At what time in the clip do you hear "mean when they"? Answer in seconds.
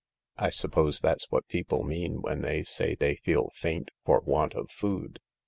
1.83-2.63